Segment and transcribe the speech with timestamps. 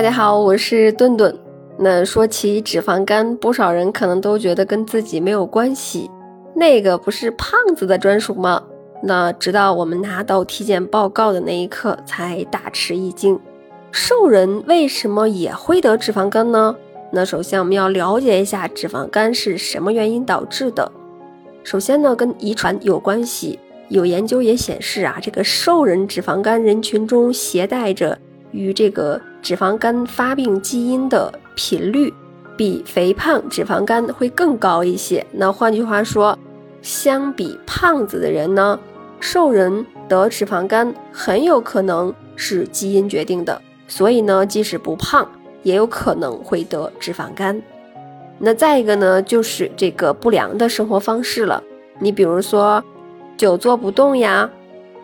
[0.00, 1.38] 大家好，我是顿顿。
[1.76, 6.10] 那说起脂肪肝，不少人可能都觉得跟自己没有关系，
[6.54, 8.62] 那个不是胖子的专属吗？
[9.02, 13.38] 那直到我们拿到体检报告的那一刻，才大吃一惊。
[13.92, 16.74] 瘦人为什么也会得脂肪肝呢？
[17.12, 20.90] 那首先我们要了解一下脂肪肝是什么原因导致的。
[21.62, 23.58] 首先呢，跟遗传有关系。
[23.90, 28.18] 有研究也显示啊，这个瘦人脂肪肝人群中携带着
[28.52, 32.12] 与这个脂肪肝发病基因的频率，
[32.56, 35.26] 比肥胖脂肪肝会更高一些。
[35.32, 36.38] 那换句话说，
[36.82, 38.78] 相比胖子的人呢，
[39.20, 43.60] 瘦人得脂肪肝很有可能是基因决定的。
[43.88, 45.28] 所以呢，即使不胖，
[45.62, 47.62] 也有可能会得脂肪肝。
[48.38, 51.62] 那再一个呢，就是这个不良的生活方式了。
[51.98, 52.84] 你比如说。
[53.36, 54.50] 久坐不动呀，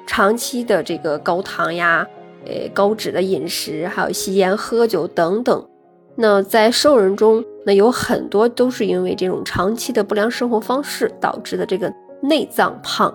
[0.06, 2.06] 长期的这个高糖呀，
[2.46, 5.68] 呃高脂的饮食，还有吸烟、喝酒等等，
[6.16, 13.12] 那在瘦人中，那有很多都是因为这种长期的不良生活方式导致的这个内脏胖。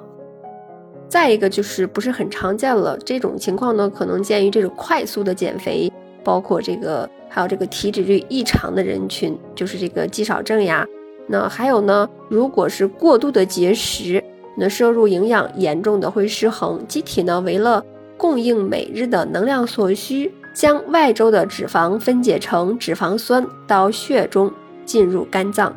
[1.07, 5.91] 再一个就是不是很常见了，这种情况呢，可能见于这种快速的减肥，
[6.23, 10.87] 包括这个还有这个体脂率异常的人群，就是这个肌少症呀。
[11.27, 14.23] 那还有呢，如果是过度的节食。
[14.57, 17.83] 那摄入营养严重的会失衡，机体呢为了
[18.21, 24.53] 供应每日的能量所需，将外周的脂肪分解成脂肪酸到血中
[24.85, 25.75] 进入肝脏。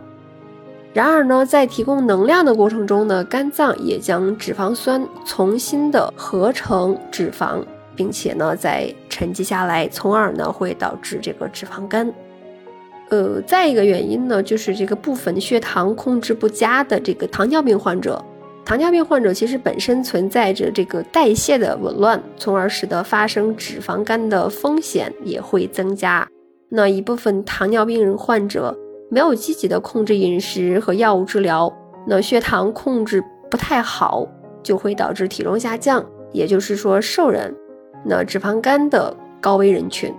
[0.93, 7.65] 然而呢，在提供能量的过程中呢，肝脏也将脂肪酸重新的合成脂肪，
[7.97, 12.13] 并且呢再沉积下来，从而呢会导致这个脂肪肝。
[13.09, 18.23] 呃，再一个原因呢，就是这个部分血糖控制不佳的这个糖尿病患者。
[18.65, 26.27] 糖尿病患者其实本身存在着这个代谢的紊乱，从而使得发生脂肪肝的风险也会增加。
[26.71, 28.75] 那一部分糖尿病人患者
[29.11, 31.71] 没有积极的控制饮食和药物治疗，
[32.07, 34.27] 那血糖控制不太好，
[34.63, 37.55] 就会导致体重下降，也就是说瘦人，
[38.03, 40.11] 那脂肪肝的高危人群。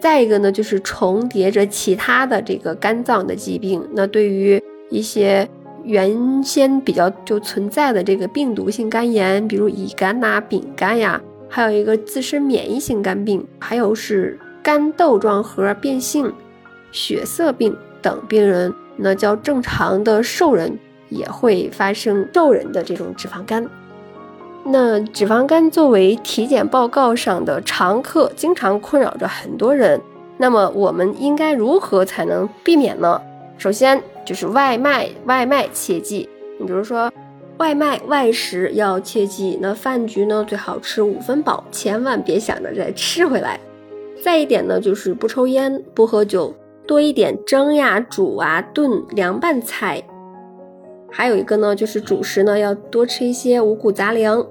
[0.00, 4.60] 再一个呢，就是重叠着其他的这个肝脏的疾病，那对于
[4.90, 5.48] 一些。
[5.86, 16.32] 原先比较就存在的这个病毒性肝炎，比如乙肝呐、丙肝呀，还有一个自身免疫性肝病，还有是肝窦状核变性、
[16.90, 20.76] 血色病等病人，那较正常的瘦人
[21.08, 23.64] 也会发生瘦人的这种脂肪肝。
[24.64, 30.00] 那脂肪肝作为体检报告上的常客，经常困扰着很多人。
[30.36, 33.22] 那么我们应该如何才能避免呢？
[33.56, 34.02] 首先。
[34.26, 36.28] 就是外卖，外卖切记。
[36.58, 37.10] 你比如说，
[37.58, 39.56] 外卖外食要切记。
[39.62, 43.60] 那饭局呢，最好吃五分饱，千万别想着再吃回来。
[44.20, 46.52] 再一点呢，就是不抽烟，不喝酒，
[46.86, 50.02] 多一点蒸呀、煮啊、炖、凉拌菜。
[51.08, 54.44] 还有一个呢，就是主食呢要多吃一些五谷杂粮。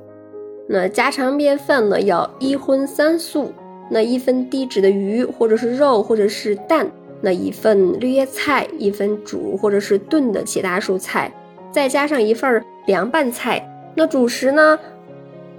[0.69, 3.51] 那家常便饭呢要一荤三素。
[3.91, 6.89] 那一分低脂的鱼，或者是肉，或者是蛋。
[7.21, 11.31] 那一份绿叶菜，一份煮或者是炖的其他蔬菜，
[11.71, 13.65] 再加上一份凉拌菜。
[13.95, 14.77] 那主食呢？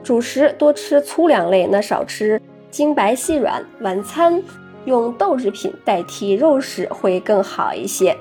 [0.03, 2.41] 主食多吃粗粮类，那少吃
[2.71, 3.65] 精白细软。
[3.81, 4.41] 晚餐
[4.85, 8.17] 用豆制品代替肉食会更好一些。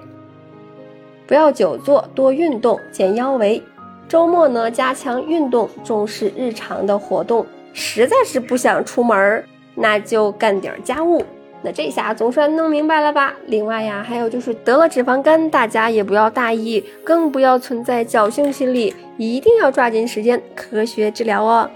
[1.27, 3.61] 不要久坐，多运动，减腰围。
[4.07, 7.45] 周末呢，加强运动，重视日常的活动。
[7.73, 9.43] 实在是不想出门，
[9.75, 11.23] 那就干点家务。
[11.65, 13.33] 那这下总算弄明白了吧？
[13.47, 21.67] 另外呀，还有就是得了脂肪肝，大家也不要大意，更不要存在侥幸心理，一定要抓紧时间科学治疗哦。